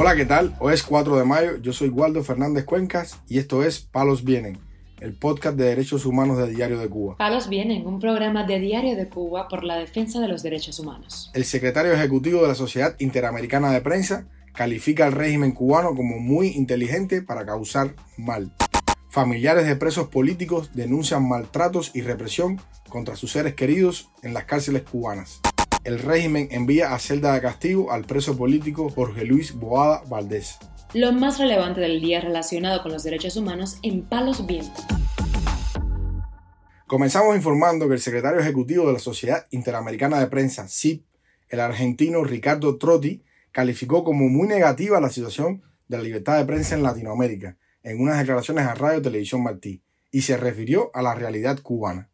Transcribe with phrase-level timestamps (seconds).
[0.00, 0.54] Hola, ¿qué tal?
[0.60, 4.56] Hoy es 4 de mayo, yo soy Waldo Fernández Cuencas y esto es Palos Vienen,
[5.00, 7.16] el podcast de derechos humanos de Diario de Cuba.
[7.16, 11.32] Palos Vienen, un programa de Diario de Cuba por la defensa de los derechos humanos.
[11.34, 16.50] El secretario ejecutivo de la Sociedad Interamericana de Prensa califica al régimen cubano como muy
[16.50, 18.52] inteligente para causar mal.
[19.08, 24.82] Familiares de presos políticos denuncian maltratos y represión contra sus seres queridos en las cárceles
[24.82, 25.40] cubanas.
[25.84, 30.58] El régimen envía a celda de castigo al preso político Jorge Luis Boada Valdés.
[30.92, 34.84] Lo más relevante del día relacionado con los derechos humanos en Palos Vientos.
[36.86, 41.04] Comenzamos informando que el secretario ejecutivo de la Sociedad Interamericana de Prensa, CIP,
[41.48, 43.22] el argentino Ricardo Trotti,
[43.52, 48.18] calificó como muy negativa la situación de la libertad de prensa en Latinoamérica en unas
[48.18, 52.10] declaraciones a Radio Televisión Martí y se refirió a la realidad cubana.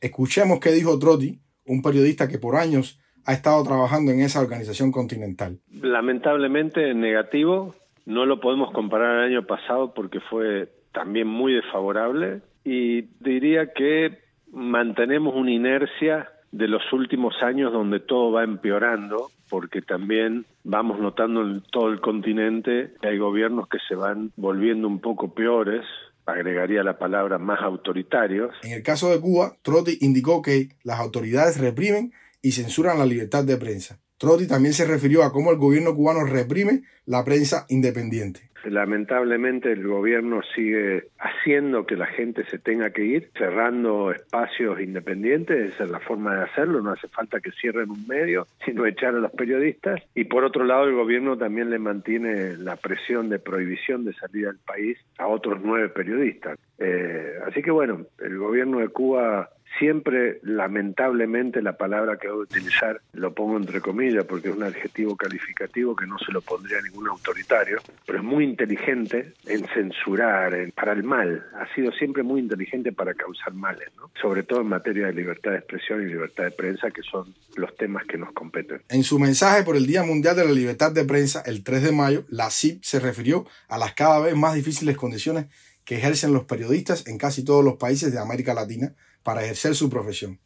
[0.00, 4.90] Escuchemos qué dijo Trotti, un periodista que por años ha estado trabajando en esa organización
[4.90, 5.58] continental.
[5.70, 7.74] Lamentablemente negativo,
[8.06, 14.18] no lo podemos comparar al año pasado porque fue también muy desfavorable y diría que
[14.52, 21.42] mantenemos una inercia de los últimos años donde todo va empeorando, porque también vamos notando
[21.42, 25.84] en todo el continente que hay gobiernos que se van volviendo un poco peores,
[26.30, 28.54] agregaría la palabra más autoritarios.
[28.62, 33.44] En el caso de Cuba, Trotti indicó que las autoridades reprimen y censuran la libertad
[33.44, 33.98] de prensa.
[34.20, 38.50] Trotti también se refirió a cómo el gobierno cubano reprime la prensa independiente.
[38.64, 45.72] Lamentablemente el gobierno sigue haciendo que la gente se tenga que ir, cerrando espacios independientes,
[45.72, 49.14] esa es la forma de hacerlo, no hace falta que cierren un medio, sino echar
[49.14, 50.02] a los periodistas.
[50.14, 54.48] Y por otro lado el gobierno también le mantiene la presión de prohibición de salir
[54.48, 56.58] del país a otros nueve periodistas.
[56.78, 59.48] Eh, así que bueno, el gobierno de Cuba
[59.78, 64.62] Siempre, lamentablemente, la palabra que voy a utilizar lo pongo entre comillas porque es un
[64.62, 70.52] adjetivo calificativo que no se lo pondría ningún autoritario, pero es muy inteligente en censurar,
[70.74, 71.46] para el mal.
[71.54, 73.88] Ha sido siempre muy inteligente para causar males,
[74.20, 77.74] sobre todo en materia de libertad de expresión y libertad de prensa, que son los
[77.76, 78.82] temas que nos competen.
[78.88, 81.92] En su mensaje por el Día Mundial de la Libertad de Prensa, el 3 de
[81.92, 85.46] mayo, la CIP se refirió a las cada vez más difíciles condiciones
[85.84, 88.92] que ejercen los periodistas en casi todos los países de América Latina
[89.22, 90.40] para ejercer su profesión.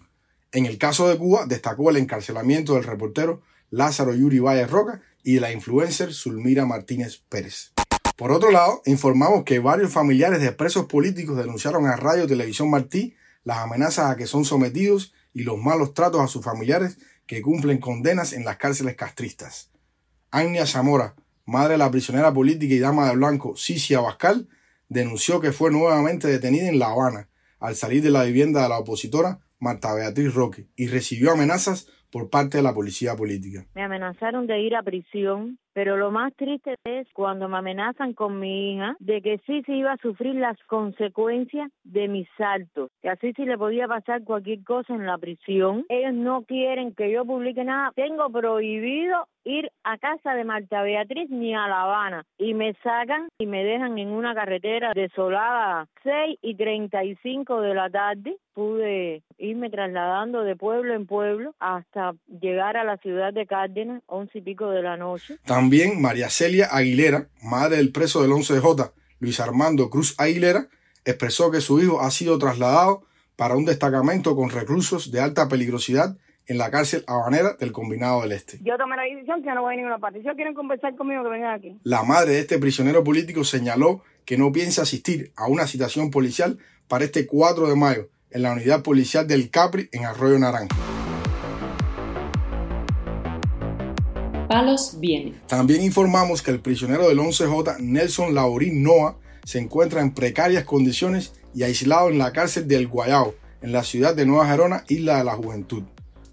[0.53, 5.35] En el caso de Cuba, destacó el encarcelamiento del reportero Lázaro Yuri Valle Roca y
[5.35, 7.73] de la influencer Zulmira Martínez Pérez.
[8.17, 13.17] Por otro lado, informamos que varios familiares de presos políticos denunciaron a Radio Televisión Martí
[13.43, 17.79] las amenazas a que son sometidos y los malos tratos a sus familiares que cumplen
[17.79, 19.71] condenas en las cárceles castristas.
[20.31, 24.49] Agnia Zamora, madre de la prisionera política y dama de blanco Cicia Abascal,
[24.89, 27.29] denunció que fue nuevamente detenida en La Habana
[27.65, 32.31] al salir de la vivienda de la opositora Marta Beatriz Roque y recibió amenazas por
[32.31, 33.65] parte de la policía política.
[33.75, 38.39] Me amenazaron de ir a prisión, pero lo más triste es cuando me amenazan con
[38.39, 43.09] mi hija de que sí se iba a sufrir las consecuencias de mis saltos, que
[43.09, 45.85] así sí le podía pasar cualquier cosa en la prisión.
[45.89, 47.91] Ellos no quieren que yo publique nada.
[47.97, 53.29] Tengo prohibido ir a casa de Marta Beatriz ni a La Habana y me sacan
[53.39, 58.37] y me dejan en una carretera desolada 6 y 35 de la tarde.
[58.55, 62.04] Pude irme trasladando de pueblo en pueblo hasta
[62.41, 65.39] llegar a la ciudad de Cárdenas, once y pico de la noche.
[65.45, 70.69] También María Celia Aguilera, madre del preso del 11J, Luis Armando Cruz Aguilera,
[71.05, 73.05] expresó que su hijo ha sido trasladado
[73.37, 76.17] para un destacamento con reclusos de alta peligrosidad
[76.47, 78.59] en la cárcel habanera del Combinado del Este.
[78.63, 80.23] Yo tomé la decisión que no voy a ninguna parte.
[80.23, 81.79] Si quieren conversar conmigo, que vengan aquí.
[81.85, 86.59] La madre de este prisionero político señaló que no piensa asistir a una citación policial
[86.89, 90.94] para este 4 de mayo en la unidad policial del Capri en Arroyo Naranjo.
[94.55, 95.35] Palos viene.
[95.49, 101.43] También informamos que el prisionero del 11J, Nelson Laurín Noa, se encuentra en precarias condiciones
[101.53, 105.25] y aislado en la cárcel del Guayao, en la ciudad de Nueva Gerona, Isla de
[105.25, 105.83] la Juventud.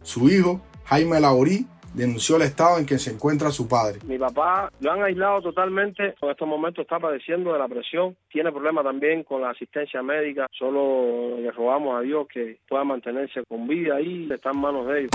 [0.03, 1.65] Su hijo, Jaime Laurí,
[1.95, 3.97] denunció el estado en que se encuentra su padre.
[4.06, 8.51] Mi papá lo han aislado totalmente, en estos momentos está padeciendo de la presión, tiene
[8.51, 13.67] problemas también con la asistencia médica, solo le rogamos a Dios que pueda mantenerse con
[13.67, 15.12] vida y está en manos de ellos.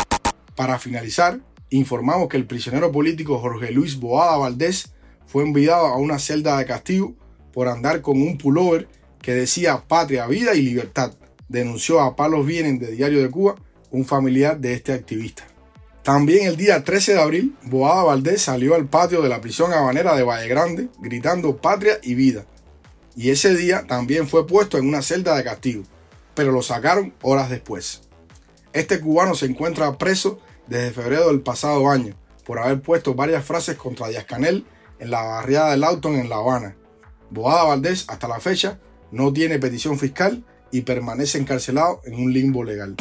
[0.56, 1.38] Para finalizar,
[1.70, 4.92] informamos que el prisionero político Jorge Luis Boada Valdés
[5.26, 7.14] fue enviado a una celda de castigo
[7.52, 8.88] por andar con un pullover
[9.20, 11.14] que decía patria, vida y libertad.
[11.48, 13.56] Denunció a Palos Vienen de Diario de Cuba
[13.90, 15.44] un familiar de este activista.
[16.02, 20.14] También el día 13 de abril, Boada Valdés salió al patio de la prisión habanera
[20.14, 22.46] de Valle Grande gritando patria y vida.
[23.16, 25.82] Y ese día también fue puesto en una celda de castigo,
[26.34, 28.02] pero lo sacaron horas después.
[28.72, 32.14] Este cubano se encuentra preso desde febrero del pasado año
[32.44, 34.64] por haber puesto varias frases contra Díaz Canel
[34.98, 36.76] en la barriada de Lawton en La Habana.
[37.30, 38.78] Boada Valdés, hasta la fecha,
[39.10, 42.94] no tiene petición fiscal y permanece encarcelado en un limbo legal.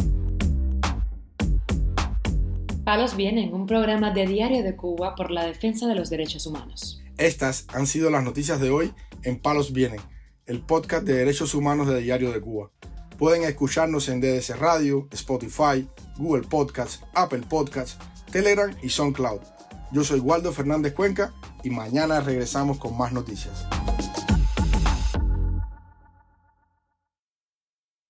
[2.83, 7.01] Palos Vienen, un programa de Diario de Cuba por la defensa de los derechos humanos.
[7.17, 10.01] Estas han sido las noticias de hoy en Palos Vienen,
[10.45, 12.69] el podcast de derechos humanos de Diario de Cuba.
[13.17, 17.97] Pueden escucharnos en DDC Radio, Spotify, Google Podcasts, Apple Podcasts,
[18.31, 19.39] Telegram y SoundCloud.
[19.91, 21.33] Yo soy Waldo Fernández Cuenca
[21.63, 23.65] y mañana regresamos con más noticias.